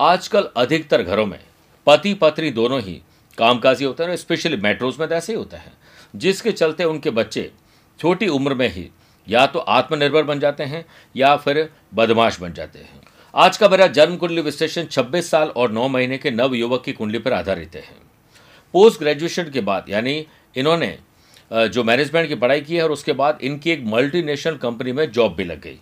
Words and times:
आजकल 0.00 0.48
अधिकतर 0.56 1.02
घरों 1.02 1.24
में 1.26 1.38
पति 1.86 2.12
पत्नी 2.14 2.50
दोनों 2.50 2.80
ही 2.80 2.92
कामकाजी 3.38 3.84
होते 3.84 4.04
हैं 4.04 4.16
स्पेशली 4.16 4.56
मेट्रोज 4.56 4.98
में 5.00 5.08
तो 5.08 5.14
ऐसे 5.14 5.32
ही 5.32 5.38
होता 5.38 5.56
है, 5.56 5.72
जिसके 6.16 6.52
चलते 6.52 6.84
उनके 6.84 7.10
बच्चे 7.10 7.50
छोटी 8.00 8.28
उम्र 8.28 8.54
में 8.54 8.68
ही 8.68 8.88
या 9.26 9.46
तो 9.46 9.58
आत्मनिर्भर 9.58 10.22
बन 10.22 10.40
जाते 10.40 10.64
हैं 10.64 10.84
या 11.14 11.34
फिर 11.36 11.68
बदमाश 11.94 12.38
बन 12.40 12.52
जाते 12.52 12.78
हैं। 12.78 13.00
आज 13.34 13.56
का 13.56 13.68
मेरा 13.68 13.86
जन्म 13.88 14.16
कुंडली 14.16 14.40
विश्लेषण 14.40 14.86
26 14.86 15.30
साल 15.30 15.48
और 15.48 15.72
9 15.72 15.88
महीने 15.88 16.18
के 16.18 16.30
नव 16.30 16.54
युवक 16.54 16.82
की 16.84 16.92
कुंडली 16.92 17.18
पर 17.18 17.32
आधारित 17.32 17.74
है। 17.74 17.82
पोस्ट 18.74 19.00
ग्रेजुएशन 19.00 19.50
के 19.50 19.60
बाद, 19.60 19.84
यानी 19.88 20.26
इन्होंने 20.56 20.98
जो 21.50 21.84
मैनेजमेंट 21.84 22.28
की 22.28 22.34
पढ़ाई 22.34 22.60
की 22.60 22.76
है 22.76 22.82
और 22.82 22.92
उसके 22.92 23.12
बाद 23.14 23.38
इनकी 23.42 23.70
एक 23.70 23.82
मल्टीनेशनल 23.86 24.56
कंपनी 24.58 24.92
में 24.92 25.10
जॉब 25.12 25.34
भी 25.34 25.44
लग 25.44 25.60
गई। 25.60 25.78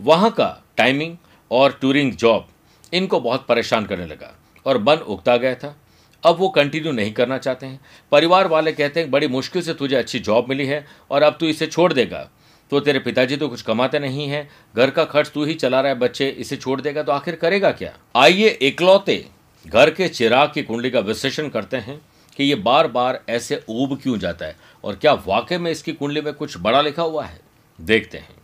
वहाँ 0.00 0.30
का 0.30 0.48
टाइमिंग 0.76 1.16
और 1.50 1.78
टूरिंग 1.80 2.12
जॉब 2.14 2.48
इनको 2.92 3.20
बहुत 3.20 3.46
परेशान 3.46 3.86
करने 3.86 4.06
लगा 4.06 4.34
और 4.66 4.78
मन 4.78 4.96
उगता 4.96 5.36
गया 5.36 5.54
था। 5.54 5.76
अब 6.24 6.36
वो 6.38 6.48
कंटिन्यू 6.48 6.92
नहीं 6.92 7.12
करना 7.12 7.38
चाहते 7.38 7.66
हैं। 7.66 7.80
परिवार 8.12 8.46
वाले 8.46 8.72
कहते 8.72 9.00
हैं, 9.00 9.10
बड़ी 9.10 9.28
मुश्किल 9.28 9.62
से 9.62 9.74
तुझे 9.74 9.96
अच्छी 9.96 10.18
जॉब 10.18 10.48
मिली 10.48 10.66
है 10.66 10.86
और 11.10 11.22
अब 11.22 11.36
तू 11.40 11.46
इसे 11.46 11.66
छोड़ 11.66 11.92
देगा। 11.92 12.28
तो 12.70 12.80
तेरे 12.80 12.98
पिताजी 12.98 13.36
तो 13.36 13.48
कुछ 13.48 13.62
कमाते 13.62 13.98
नहीं 13.98 14.28
हैं। 14.28 14.48
घर 14.76 14.90
का 14.90 15.04
खर्च 15.04 15.30
तू 15.30 15.44
ही 15.44 15.54
चला 15.54 15.80
रहा 15.80 15.92
है, 15.92 15.98
बच्चे 15.98 16.28
इसे 16.28 16.56
छोड़ 16.56 16.80
देगा 16.80 17.02
तो 17.02 17.12
आखिर 17.12 17.36
करेगा 17.36 17.70
क्या? 17.72 17.92
आइए 18.16 18.48
इकलौते 18.48 19.24
घर 19.66 19.90
के 19.90 20.08
चिराग 20.08 20.52
की 20.54 20.62
कुंडली 20.62 20.90
का 20.90 21.00
विश्लेषण 21.00 21.48
करते 21.48 21.76
हैं 21.76 22.00
कि 22.36 22.44
ये 22.44 22.54
बार 22.54 22.88
बार 22.88 23.20
ऐसे 23.28 23.62
ऊब 23.68 23.98
क्यों 24.02 24.18
जाता 24.18 24.46
है 24.46 24.56
और 24.84 24.96
क्या 24.96 25.12
वाकई 25.26 25.56
में 25.56 25.70
इसकी 25.70 25.92
कुंडली 25.92 26.20
में 26.20 26.32
कुछ 26.34 26.56
बड़ा 26.58 26.80
लिखा 26.80 27.02
हुआ 27.02 27.24
है? 27.24 27.40
देखते 27.80 28.18
हैं। 28.18 28.34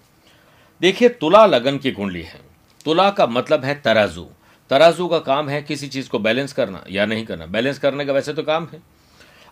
देखिए, 0.80 1.08
तुला 1.08 1.46
लगन 1.46 1.78
की 1.78 1.92
कुंडली 1.92 2.22
है। 2.22 2.40
तुला 2.84 3.10
का 3.10 3.26
मतलब 3.26 3.64
है 3.64 3.74
तराजू। 3.80 4.26
तराजू 4.70 5.08
का 5.08 5.18
काम 5.18 5.48
है 5.48 5.62
किसी 5.62 5.88
चीज़ 5.88 6.08
को 6.08 6.18
बैलेंस 6.18 6.52
करना 6.52 6.84
या 6.90 7.06
नहीं 7.06 7.24
करना। 7.26 7.46
बैलेंस 7.46 7.78
करने 7.78 8.04
का 8.04 8.12
वैसे 8.12 8.32
तो 8.32 8.42
काम 8.42 8.68
है। 8.72 8.82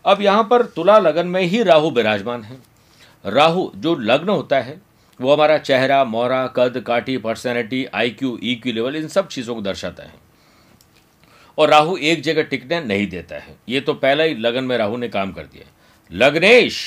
अब 0.04 0.22
यहाँ 0.22 0.44
पर 0.50 0.62
तुला 0.62 0.98
लगन 0.98 1.26
में 1.26 1.42
ही 1.42 1.62
राहु 1.62 1.90
विराजमान 1.90 2.42
है। 2.42 2.58
राहु, 3.26 3.70
जो 3.76 3.94
लग्न 3.94 4.28
होता 4.28 4.60
है, 4.60 4.80
वो 5.20 5.34
हमारा 5.34 5.58
चेहरा, 5.58 6.04
मोहरा, 6.04 6.46
कद 6.46 6.80
काटी 6.80 7.16
personality 7.18 7.84
I 7.84 8.10
Q 8.10 8.38
Q 8.42 8.72
level, 8.72 8.96
इन 8.96 9.08
सब 9.08 9.28
चीज़ों 9.28 9.54
को 9.54 9.60
दर्शाता 9.60 10.02
है। 10.02 10.14
और 11.58 11.68
राहु 11.68 11.96
एक 11.96 12.22
जगह 12.22 12.42
टिकने 12.42 12.80
नहीं 12.80 13.06
देता 13.08 13.36
है। 13.36 13.56
ये 13.68 13.80
तो 13.80 13.94
पहला 13.94 14.24
ही 14.24 14.34
लगन 14.34 14.64
में 14.64 14.76
राहु 14.78 14.96
ने 14.96 15.08
काम 15.08 15.32
कर 15.32 15.42
दिया 15.42 15.64
लग्नेश 16.12 16.80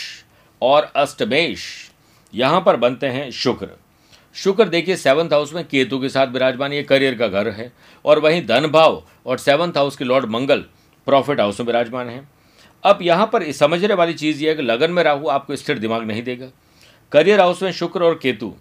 और 0.62 0.92
अष्टमेश 0.96 1.92
यहाँ 2.34 2.62
पर 2.62 2.76
बनते 2.76 3.08
हैं 3.08 3.32
शुक्र। 3.32 3.70
शुक्र 4.36 4.68
देखिए 4.70 4.96
सेवंथ 4.96 5.34
हाउस 5.34 5.54
में 5.54 5.64
केतु 5.64 6.00
के 6.00 6.10
साथ 6.10 6.28
विराजमान, 6.28 6.74
ये 6.74 6.84
करियर 6.84 7.16
का 7.16 7.28
घर 7.28 7.48
है। 7.50 7.72
और 8.06 8.20
वहीं 8.20 8.46
धन 8.46 8.68
भाव 8.68 9.04
और 9.26 9.38
सेवंथ 9.38 9.78
हाउस 9.78 9.98
के 9.98 10.06
लॉर्ड 10.06 10.30
मंगल 10.30 10.66
प्रॉफिट 11.08 11.40
हाउस 11.40 11.60
में 11.60 11.68
विराजमान 11.68 12.10
है। 12.10 12.22
अब 12.84 13.00
यहाँ 13.02 13.30
पर 13.34 13.52
समझने 13.54 13.94
वाली 13.94 14.14
चीज़ 14.14 14.44
ये 14.44 14.50
है 14.50 14.56
कि 14.56 14.62
लगन 14.62 14.92
में 14.92 15.04
राहु 15.04 15.28
आपको 15.30 15.56
स्थिर 15.56 15.80
दिमाग 15.80 16.04
नहीं 16.04 16.24
देगा। 16.24 16.48
करियर 17.12 17.40
हाउस 17.40 17.62
में 17.64 17.72
शुक्र 17.72 18.04
और 18.04 18.20
केतु 18.22 18.54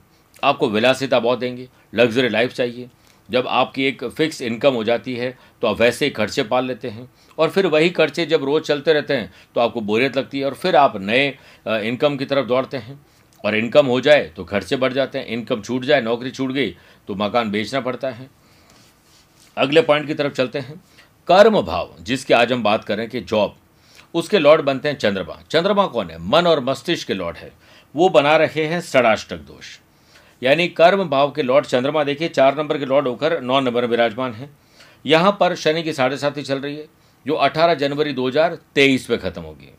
आपको 0.45 0.69
विलासिता 0.69 1.19
बहुत 1.20 1.39
देंगे 1.39 1.69
लग्जरी 1.95 2.28
लाइफ 2.28 2.53
चाहिए। 2.53 2.89
जब 3.28 3.47
आपकी 3.48 3.84
एक 3.84 4.05
फिक्स 4.06 4.41
इनकम 4.43 4.75
हो 4.75 4.83
जाती 4.84 5.15
है 5.17 5.37
तो 5.62 5.69
आप 5.69 5.81
वैसे 5.81 6.05
ही 6.05 6.11
खर्चे 6.11 6.43
पाल 6.43 6.67
लेते 6.67 6.89
हैं। 6.89 7.09
और 7.39 7.50
फिर 7.50 7.67
वही 7.67 7.91
खर्चे 7.91 8.27
जब 8.27 8.45
रोज़ 8.45 8.62
चलते 8.62 8.93
रहते 8.93 9.15
हैं 9.15 9.33
तो 9.55 9.61
आपको 9.61 9.81
बोरियत 9.81 10.17
लगती 10.17 10.39
है 10.39 10.45
और 10.45 10.55
फिर 10.55 10.77
आप 10.77 10.97
नए 10.98 11.27
इनकम 11.67 12.17
की 12.17 12.25
तरफ़ 12.25 12.47
दौड़ते 12.47 12.77
हैं। 12.77 13.00
और 13.44 13.54
इनकम 13.54 13.86
हो 13.86 14.00
जाए 14.00 14.22
तो 14.36 14.44
खर्चे 14.44 14.76
बढ़ 14.76 14.92
जाते 14.92 15.19
हैं, 15.19 15.26
इनकम 15.26 15.62
छूट 15.62 15.84
जाए, 15.84 16.00
नौकरी 16.00 16.30
छूट 16.30 16.50
गई 16.50 16.70
तो 17.08 17.14
मकान 17.14 17.50
बेचना 17.50 17.80
पड़ता 17.80 18.10
है। 18.10 18.30
अगले 19.56 19.82
पॉइंट 19.82 20.06
की 20.06 20.14
तरफ़ 20.14 20.32
चलते 20.32 20.58
हैं। 20.58 20.80
कर्म 21.28 21.60
भाव, 21.60 21.94
जिसकी 22.00 22.34
आज 22.34 22.52
हम 22.52 22.62
बात 22.62 22.84
करें 22.84 23.08
कि 23.08 23.20
जॉब, 23.20 23.56
उसके 24.14 24.38
लॉर्ड 24.38 24.62
बनते 24.62 24.88
हैं 24.88 24.97
चंद्रमा। 24.97 25.38
चंद्रमा 25.50 25.86
कौन 25.86 26.10
है? 26.10 26.19
मन 26.20 26.47
और 26.47 26.60
मस्तिष्क 26.60 27.06
के 27.06 27.14
लॉर्ड 27.14 27.36
है। 27.36 27.52
वो 27.94 28.08
बना 28.08 28.36
रहे 28.36 28.64
हैं 28.66 28.81
षडाष्टक 28.81 29.36
दोष। 29.36 29.78
यानी 30.42 30.69
कर्म 30.69 31.04
भाव 31.04 31.31
के 31.31 31.42
लॉर्ड 31.42 31.66
चंद्रमा, 31.66 32.04
देखिए, 32.04 32.28
चार 32.28 32.56
नंबर 32.58 32.78
के 32.78 32.86
लॉर्ड 32.86 33.08
होकर 33.08 33.41
नौ 33.41 33.60
नंबर 33.60 33.86
विराजमान 33.86 34.32
है। 34.32 34.50
यहाँ 35.06 35.36
पर 35.41 35.54
शनि 35.54 35.82
की 35.82 35.92
साढ़े 35.92 36.16
साथी 36.16 36.42
चल 36.42 36.58
रही 36.58 36.76
है, 36.76 36.86
जो 37.26 37.34
18 37.34 37.75
जनवरी 37.75 38.12
2023 38.12 39.10
में 39.10 39.19
ख़त्म 39.19 39.42
होगी। 39.42 39.72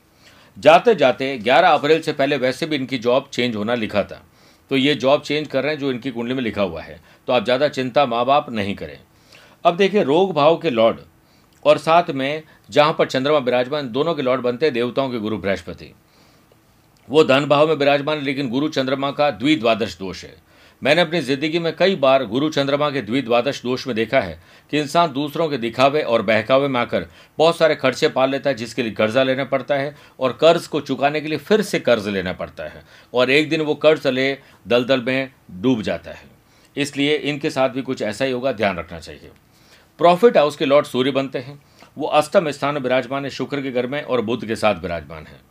जाते 0.57 0.95
जाते 0.95 1.37
11 1.37 1.73
अप्रैल 1.73 2.01
से 2.01 2.13
पहले 2.13 2.37
वैसे 2.37 2.65
भी 2.65 2.75
इनकी 2.75 2.97
जॉब 2.97 3.29
चेंज 3.33 3.55
होना 3.55 3.75
लिखा 3.75 4.03
था। 4.03 4.21
तो 4.71 4.77
ये 4.77 4.93
जॉब 4.95 5.21
चेंज 5.21 5.47
कर 5.47 5.63
रहे 5.63 5.71
हैं 5.73 5.79
जो 5.79 5.91
इनकी 5.91 6.11
कुंडली 6.11 6.33
में 6.33 6.43
लिखा 6.43 6.61
हुआ 6.61 6.81
है। 6.81 6.99
तो 7.27 7.33
आप 7.33 7.43
ज़्यादा 7.43 7.67
चिंता 7.67 8.05
माँ 8.05 8.25
बाप 8.25 8.49
नहीं 8.49 8.75
करें। 8.75 8.97
अब 9.65 9.77
देखिए, 9.77 10.03
रोग 10.03 10.33
भाव 10.33 10.57
के 10.57 10.69
लॉर्ड 10.69 10.99
और 11.65 11.77
साथ 11.77 12.09
में 12.09 12.43
जहाँ 12.69 12.95
पर 12.99 13.07
चंद्रमा 13.07 13.37
विराजमान, 13.37 13.91
दोनों 13.91 14.13
के 14.15 14.21
लॉर्ड 14.21 14.41
बनते 14.41 14.65
हैं, 14.65 14.73
देवताओं 14.73 15.11
के 15.11 15.19
गुरु 15.19 15.37
बृहस्पति। 15.37 15.93
वो 17.07 17.23
धन 17.23 17.45
भाव 17.45 17.67
में 17.67 17.75
विराजमान, 17.75 18.21
लेकिन 18.21 18.49
गुरु 18.49 18.67
चंद्रमा 18.67 19.11
का 19.11 19.29
द्विद्वादश 19.31 19.97
दोष 19.97 20.23
है। 20.23 20.35
मैंने 20.83 21.01
अपनी 21.01 21.19
ज़िंदगी 21.21 21.59
में 21.59 21.75
कई 21.75 21.95
बार 21.95 22.25
गुरु 22.25 22.49
चंद्रमा 22.49 22.89
के 22.91 23.01
द्विद्वादश 23.01 23.61
दोष 23.63 23.85
में 23.87 23.95
देखा 23.95 24.19
है 24.19 24.37
कि 24.71 24.79
इंसान 24.79 25.11
दूसरों 25.13 25.47
के 25.49 25.57
दिखावे 25.57 26.01
और 26.03 26.21
बहकावे 26.21 26.67
में 26.67 26.79
आकर 26.79 27.05
बहुत 27.37 27.57
सारे 27.57 27.75
खर्चे 27.75 28.07
पाल 28.07 28.29
लेता 28.29 28.49
है, 28.49 28.55
जिसके 28.55 28.83
लिए 28.83 28.91
कर्जा 28.91 29.23
लेना 29.23 29.43
पड़ता 29.43 29.75
है 29.75 29.95
और 30.19 30.33
कर्ज 30.41 30.67
को 30.67 30.81
चुकाने 30.81 31.21
के 31.21 31.27
लिए 31.27 31.37
फिर 31.39 31.61
से 31.61 31.79
कर्ज 31.79 32.07
लेना 32.07 32.33
पड़ता 32.33 32.63
है 32.63 32.83
और 33.13 33.31
एक 33.31 33.49
दिन 33.49 33.61
वो 33.61 33.75
कर्ज 33.75 34.07
ले, 34.07 34.37
दलदल 34.67 35.01
में 35.01 35.31
डूब 35.51 35.81
जाता 35.81 36.11
है। 36.11 36.31
इसलिए 36.75 37.15
इनके 37.15 37.49
साथ 37.49 37.69
भी 37.69 37.81
कुछ 37.81 38.01
ऐसा 38.01 38.25
ही 38.25 38.31
होगा, 38.31 38.51
ध्यान 38.51 38.77
रखना 38.77 38.99
चाहिए। 38.99 39.31
प्रॉफिट 39.99 40.37
हाउस 40.37 40.55
के 40.55 40.65
लॉर्ड 40.65 40.85
सूर्य 40.85 41.11
बनते 41.11 41.39
हैं। 41.39 41.59
वो 41.97 42.07
अष्टम 42.09 42.51
स्थान 42.51 42.77
विराजमान 42.77 43.23
है, 43.23 43.29
शुक्र 43.31 43.61
के 43.61 43.71
घर 43.71 43.87
में 43.87 44.01
और 44.01 44.21
बुद्ध 44.21 44.45
के 44.45 44.55
साथ 44.55 44.81
विराजमान 44.81 45.25
है। 45.25 45.41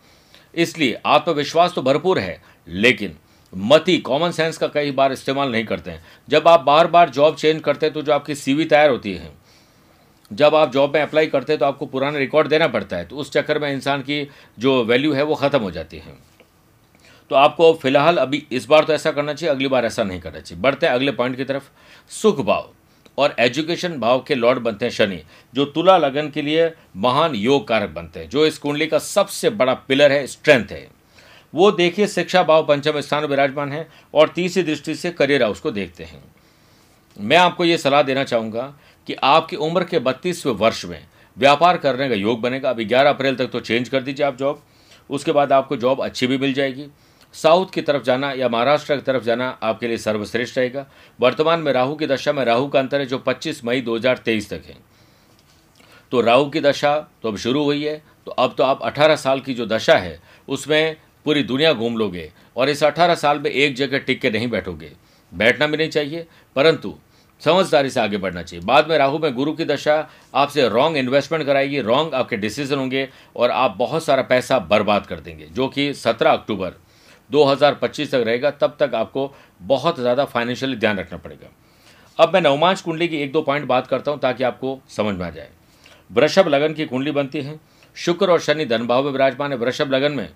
इसलिए 0.55 1.01
आत्मविश्वास 1.07 1.73
तो 1.75 1.83
भरपूर 1.83 2.19
है, 2.19 2.41
लेकिन 2.69 3.17
मति 3.53 3.97
कॉमन 3.99 4.31
सेंस 4.31 4.59
का 4.59 4.67
कई 4.69 4.91
बार 4.91 5.13
इस्तेमाल 5.13 5.53
नहीं 5.53 5.65
करते 5.65 5.91
हैं। 5.91 6.03
जब 6.29 6.49
आप 6.49 6.61
बार 6.61 6.87
बार 6.87 7.11
जॉब 7.11 7.37
चेंज 7.37 7.61
करते 7.63 7.87
हैं 7.87 7.93
तो 7.95 8.03
जो 8.03 8.13
आपकी 8.13 8.35
सीवी 8.35 8.65
तैयार 8.65 8.91
होती 8.91 9.13
है, 9.13 9.31
जब 10.31 10.55
आप 10.55 10.73
जॉब 10.73 10.95
में 10.95 11.01
अप्लाई 11.03 11.27
करते 11.27 11.53
हैं 11.53 11.61
तो 11.61 11.67
आपको 11.67 11.87
पुराना 11.87 12.19
रिकॉर्ड 12.19 12.49
देना 12.49 12.69
पड़ता 12.69 12.97
है 12.97 13.05
तो 13.05 13.17
उस 13.17 13.33
चक्कर 13.33 13.59
में 13.59 13.73
इंसान 13.73 14.03
की 14.03 14.29
जो 14.59 14.83
वैल्यू 14.85 15.13
है, 15.13 15.23
वो 15.23 15.35
ख़त्म 15.35 15.59
हो 15.59 15.71
जाती 15.71 15.99
है। 15.99 16.15
तो 17.31 17.37
आपको 17.37 17.73
फ़िलहाल 17.75 18.17
अभी 18.17 18.43
इस 18.53 18.67
बार 18.67 18.85
तो 18.85 18.93
ऐसा 18.93 19.11
करना 19.13 19.33
चाहिए, 19.35 19.55
अगली 19.55 19.69
बार 19.69 19.85
ऐसा 19.85 20.05
नहीं 20.05 20.21
करना 20.21 20.41
चाहिए। 20.41 20.63
बढ़ते 20.63 20.87
हैं 20.87 20.93
अगले 20.93 21.13
पॉइंट 21.13 21.37
की 21.37 21.45
तरफ़। 21.45 21.69
सुख 22.11 22.41
भाव 22.41 22.71
और 23.19 23.35
एजुकेशन 23.39 23.99
भाव 24.01 24.23
के 24.23 24.35
लॉर्ड 24.35 24.59
बनते 24.59 24.85
हैं 24.85 24.93
शनि, 24.93 25.21
जो 25.55 25.65
तुला 25.67 25.97
लगन 25.99 26.31
के 26.31 26.43
लिए 26.43 26.71
महान 26.97 27.35
योग 27.35 27.67
कारक 27.69 27.91
बनते 27.91 28.21
हैं, 28.21 28.29
जो 28.29 28.47
इस 28.47 28.59
कुंडली 28.59 28.87
का 28.87 28.99
सबसे 28.99 29.51
बड़ा 29.53 29.75
पिलर 29.75 30.13
है 30.13 30.27
स्ट्रेंथ 30.27 30.73
है। 30.73 30.87
वो 31.55 31.71
देखिए 31.73 32.07
शिक्षा 32.07 32.43
भाव 32.43 32.67
पंचम 32.67 33.01
स्थान 33.01 33.25
विराजमान 33.25 33.73
है 33.73 33.89
और 34.15 34.29
तीसरी 34.29 34.63
दृष्टि 34.63 34.95
से 34.95 35.11
करियर 35.11 35.43
हाउस 35.43 35.61
को 35.61 35.71
देखते 35.71 36.05
हैं। 36.05 36.23
मैं 37.17 37.37
आपको 37.37 37.65
ये 37.65 37.79
सलाह 37.79 38.03
देना 38.03 38.25
चाहूँगा 38.25 38.63
कि 39.09 39.15
आपकी 39.15 39.57
उम्र 39.57 39.85
के 39.85 39.99
बत्तीसवें 39.99 40.53
वर्ष 40.53 40.85
में 40.85 41.07
व्यापार 41.37 41.77
करने 41.77 42.09
का 42.09 42.15
योग 42.15 42.41
बनेगा। 42.41 42.71
अभी 42.71 42.85
ग्यारह 42.85 43.11
अप्रैल 43.11 43.37
तक 43.37 43.47
तो 43.47 43.61
चेंज 43.61 43.89
कर 43.89 44.03
दीजिए 44.03 44.27
आप 44.27 44.37
जॉब। 44.37 44.63
उसके 45.11 45.33
बाद 45.33 45.53
आपको 45.53 45.77
जॉब 45.77 46.01
अच्छी 46.01 46.27
भी 46.27 46.39
मिल 46.39 46.53
जाएगी। 46.53 46.87
साउथ 47.35 47.67
की 47.75 47.83
तरफ़ 47.83 48.03
जाना 48.03 48.33
या 48.33 48.49
महाराष्ट्र 48.49 48.97
की 48.97 49.03
तरफ़ 49.03 49.23
जाना 49.23 49.59
आपके 49.63 49.89
लिए 49.89 49.99
सर्वश्रेष्ठ 49.99 50.59
रहेगा। 50.59 50.87
वर्तमान 51.21 51.61
में 51.61 51.73
राहु 51.73 51.95
की 51.95 52.07
दशा 52.07 52.33
में 52.33 52.45
राहु 52.45 52.69
का 52.69 52.79
अंतर 52.79 53.01
है 53.01 53.07
जो 53.07 53.19
25 53.19 53.65
मई 53.65 53.81
2023 53.81 54.49
तक 54.51 54.63
है। 54.67 54.77
तो 56.13 56.21
राहु 56.21 56.51
की 56.51 56.61
दशा 56.61 56.97
तो 57.23 57.29
अब 57.29 57.37
शुरू 57.37 57.65
हुई 57.65 57.85
है। 57.85 58.03
तो 58.27 58.31
अब 58.31 58.55
तो 58.59 58.65
आप 58.65 58.83
18 58.83 59.17
साल 59.17 59.41
की 59.41 59.55
जो 59.55 59.67
दशा 59.67 59.97
है, 59.97 60.21
उसमें 60.49 60.97
पूरी 61.27 61.43
दुनिया 61.43 61.73
घूम 61.73 61.97
लोगे 61.97 62.31
और 62.57 62.69
इस 62.69 62.83
18 62.83 63.15
साल 63.17 63.39
में 63.39 63.51
एक 63.51 63.75
जगह 63.77 63.99
टिक 63.99 64.21
के 64.21 64.31
नहीं 64.31 64.49
बैठोगे। 64.49 64.91
बैठना 65.33 65.67
भी 65.67 65.77
नहीं 65.77 65.89
चाहिए, 65.91 66.27
परंतु 66.57 66.95
समझदारी 67.43 67.91
से 67.91 68.01
आगे 68.01 68.17
बढ़ना 68.17 68.43
चाहिए। 68.43 68.65
बाद 68.65 68.89
में 68.89 68.97
राहु 68.99 69.19
में 69.19 69.35
गुरु 69.35 69.53
की 69.53 69.65
दशा 69.65 69.97
आपसे 70.35 70.69
रॉन्ग 70.69 70.97
इन्वेस्टमेंट 70.97 71.45
कराएगी 71.47 71.81
रॉन्ग 71.81 72.15
आपके 72.15 72.37
डिसीज़न 72.37 72.79
होंगे 72.79 73.09
और 73.37 73.51
आप 73.51 73.75
बहुत 73.79 74.05
सारा 74.05 74.23
पैसा 74.25 74.59
बर्बाद 74.61 75.07
कर 75.07 75.21
देंगे, 75.21 75.47
जो 75.47 75.69
कि 75.69 75.93
17 75.95 76.33
अक्टूबर 76.33 76.75
2025 77.31 78.11
तक 78.11 78.23
रहेगा। 78.27 78.51
तब 78.53 78.77
तक 78.81 78.95
आपको 78.95 79.33
बहुत 79.63 80.01
ज़्यादा 80.01 80.25
फाइनेंशियली 80.27 80.77
ध्यान 80.77 80.99
रखना 80.99 81.19
पड़ेगा। 81.19 81.49
अब 82.19 82.35
मैं 82.35 82.41
नवमांश 82.41 82.81
कुंडली 82.81 83.09
की 83.09 83.17
एक 83.17 83.33
दो 83.33 83.43
पॉइंट 83.43 83.67
बात 83.67 83.87
करता 83.87 84.11
हूँ 84.11 84.21
ताकि 84.21 84.45
आपको 84.45 84.79
समझ 84.89 85.15
में 85.17 85.27
आ 85.27 85.31
जाए। 85.31 85.49
वृषभ 86.11 86.49
लगन 86.49 86.75
की 86.75 86.87
कुंडली 86.87 87.11
बनती 87.11 87.41
है। 87.41 87.59
शुक्र 87.97 88.31
और 88.31 88.41
शनि 88.41 88.65
धनभाव 88.65 89.05
में 89.05 89.11
विराजमान 89.13 89.53
है। 89.53 89.59
वृषभ 89.59 89.93
लगन 89.93 90.13
में 90.13 90.29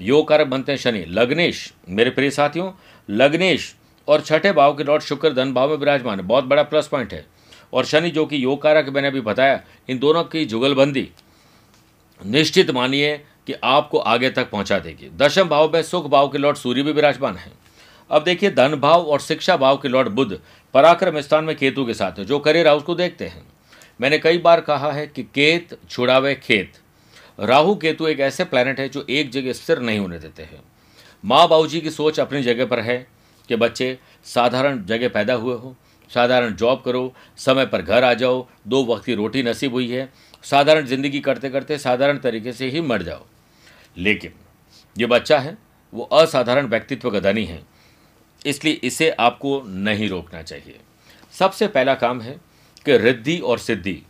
योग 0.00 0.28
कारक 0.28 0.46
बनते 0.46 0.72
हैं 0.72 0.78
शनि। 0.78 1.04
लग्नेश, 1.08 1.74
मेरे 1.88 2.10
प्रिय 2.10 2.30
साथियों, 2.30 2.72
लग्नेश 3.10 3.74
और 4.08 4.20
छठे 4.20 4.52
भाव 4.52 4.76
के 4.76 4.84
लॉर्ड 4.84 5.02
शुक्र 5.02 5.32
धन 5.32 5.52
भाव 5.52 5.70
में 5.70 5.76
विराजमान 5.76 6.20
है। 6.20 6.26
बहुत 6.26 6.44
बड़ा 6.44 6.62
प्लस 6.62 6.88
पॉइंट 6.88 7.12
है। 7.12 7.26
और 7.72 7.84
शनि 7.84 8.10
जो 8.10 8.26
कि 8.26 8.44
योग 8.44 8.62
कारक 8.62 8.88
मैंने 8.88 9.08
अभी 9.08 9.20
बताया, 9.20 9.62
इन 9.88 9.98
दोनों 9.98 10.24
की 10.24 10.44
जुगलबंदी 10.44 11.10
निश्चित 12.26 12.70
मानिए 12.70 13.24
कि 13.46 13.52
आपको 13.64 13.98
आगे 13.98 14.30
तक 14.30 14.50
पहुँचा 14.50 14.78
देगी। 14.78 15.10
दशम 15.16 15.48
भाव 15.48 15.72
में 15.74 15.82
सुख 15.82 16.06
भाव 16.06 16.28
के 16.28 16.38
लॉर्ड 16.38 16.56
सूर्य 16.56 16.82
भी 16.82 16.92
विराजमान 16.92 17.36
है। 17.36 17.52
अब 18.10 18.24
देखिए, 18.24 18.50
धन 18.50 18.74
भाव 18.74 19.02
और 19.02 19.20
शिक्षा 19.20 19.56
भाव 19.56 19.76
के 19.76 19.88
लॉर्ड 19.88 20.08
बुद्ध 20.08 20.40
पराक्रम 20.74 21.20
स्थान 21.20 21.44
में 21.44 21.56
केतु 21.56 21.86
के 21.86 21.94
साथ 21.94 22.18
है। 22.18 22.24
जो 22.24 22.38
करियर 22.38 22.68
हाउस 22.68 22.82
को 22.82 22.94
देखते 22.94 23.26
हैं। 23.26 23.42
मैंने 24.00 24.18
कई 24.18 24.38
बार 24.38 24.60
कहा 24.60 24.92
है 24.92 25.06
कि 25.06 25.22
केत 25.22 25.78
छुड़ावे 25.90 26.34
खेत। 26.34 26.72
राहु 27.40 27.74
केतु 27.74 28.06
एक 28.06 28.20
ऐसे 28.20 28.44
प्लैनेट 28.44 28.80
है 28.80 28.88
जो 28.88 29.04
एक 29.10 29.30
जगह 29.30 29.52
स्थिर 29.52 29.78
नहीं 29.80 29.98
होने 29.98 30.18
देते 30.18 30.42
हैं। 30.42 30.62
माँ 31.24 31.46
बाबू 31.48 31.66
जी 31.66 31.80
की 31.80 31.90
सोच 31.90 32.20
अपनी 32.20 32.42
जगह 32.42 32.66
पर 32.66 32.80
है 32.80 33.06
कि 33.48 33.56
बच्चे 33.56 33.98
साधारण 34.26 34.84
जगह 34.84 35.08
पैदा 35.08 35.34
हुए 35.34 35.54
हो, 35.54 35.74
साधारण 36.10 36.54
जॉब 36.54 36.82
करो, 36.84 37.12
समय 37.38 37.66
पर 37.66 37.82
घर 37.82 38.04
आ 38.04 38.12
जाओ, 38.14 38.46
दो 38.66 38.84
वक्त 38.84 39.04
की 39.04 39.14
रोटी 39.14 39.42
नसीब 39.42 39.72
हुई 39.72 39.90
है, 39.90 40.08
साधारण 40.44 40.86
ज़िंदगी 40.86 41.20
करते 41.20 41.50
करते 41.50 41.78
साधारण 41.78 42.18
तरीके 42.18 42.52
से 42.52 42.68
ही 42.68 42.80
मर 42.82 43.02
जाओ। 43.02 43.26
लेकिन 43.96 44.32
ये 44.96 45.06
बच्चा 45.06 45.38
है, 45.38 45.56
वो 45.92 46.04
असाधारण 46.04 46.66
व्यक्तित्व 46.66 47.10
का 47.10 47.20
धनी 47.20 47.44
है, 47.44 47.60
इसलिए 48.44 48.80
इसे 48.84 49.10
आपको 49.10 49.60
नहीं 49.66 50.08
रोकना 50.08 50.42
चाहिए। 50.42 50.78
सबसे 51.34 51.66
पहला 51.68 51.94
काम 51.96 52.20
है 52.20 52.38
कि 52.86 52.96
रिद्धि 52.98 53.38
और 53.38 53.58
सिद्धि, 53.58 54.02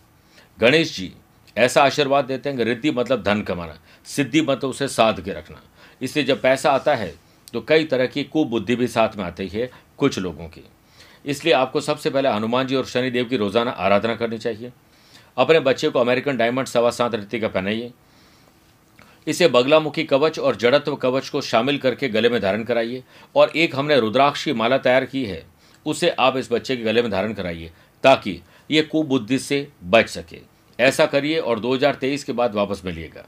गणेश 0.58 0.96
जी 0.96 1.12
ऐसा 1.60 1.82
आशीर्वाद 1.82 2.24
देते 2.24 2.48
हैं 2.48 2.58
कि 2.58 2.64
रिद्धि 2.64 2.90
मतलब 2.90 3.22
धन 3.22 3.42
कमाना, 3.42 3.78
सिद्धि 4.06 4.40
मतलब 4.40 4.70
उसे 4.70 4.88
साध 4.88 5.20
के 5.20 5.32
रखना। 5.32 5.62
इसलिए 6.02 6.24
जब 6.24 6.40
पैसा 6.42 6.70
आता 6.72 6.94
है 6.94 7.12
तो 7.54 7.60
कई 7.62 7.84
तरह 7.86 8.06
की 8.08 8.22
कुबुद्धि 8.24 8.76
भी 8.76 8.86
साथ 8.88 9.16
में 9.16 9.24
आती 9.24 9.46
है 9.48 9.70
कुछ 9.98 10.18
लोगों 10.18 10.46
की। 10.48 10.62
इसलिए 11.24 11.54
आपको 11.54 11.80
सबसे 11.80 12.10
पहले 12.10 12.28
हनुमान 12.28 12.66
जी 12.66 12.76
और 12.76 12.84
शनिदेव 12.86 13.24
की 13.24 13.36
रोज़ाना 13.36 13.70
आराधना 13.70 14.14
करनी 14.16 14.38
चाहिए। 14.38 14.72
अपने 15.36 15.60
बच्चे 15.60 15.88
को 15.88 15.98
अमेरिकन 15.98 16.36
डायमंड 16.36 16.66
सवा 16.66 16.90
सात 16.90 17.14
रीति 17.14 17.40
का 17.40 17.48
पहनाइए। 17.48 17.90
इसे 19.26 19.48
बगलामुखी 19.48 20.04
कवच 20.04 20.38
और 20.38 20.56
जड़त्व 20.56 20.94
कवच 20.96 21.28
को 21.28 21.40
शामिल 21.42 21.78
करके 21.78 22.08
गले 22.08 22.28
में 22.28 22.40
धारण 22.42 22.62
कराइए 22.64 23.02
और 23.34 23.52
एक 23.56 23.76
हमने 23.76 23.98
रुद्राक्ष 24.00 24.44
की 24.44 24.52
माला 24.52 24.78
तैयार 24.78 25.04
की 25.04 25.24
है, 25.24 25.42
उसे 25.86 26.10
आप 26.10 26.36
इस 26.36 26.52
बच्चे 26.52 26.76
के 26.76 26.82
गले 26.82 27.02
में 27.02 27.10
धारण 27.10 27.32
कराइए 27.32 27.70
ताकि 28.04 28.40
ये 28.70 28.82
कुबुद्धि 28.84 29.38
से 29.38 29.66
बच 29.84 30.08
सके। 30.08 30.38
ऐसा 30.80 31.06
करिए 31.06 31.38
और 31.38 31.60
2023 31.60 32.24
के 32.24 32.32
बाद 32.32 32.54
वापस 32.54 32.82
मिलिएगा। 32.84 33.26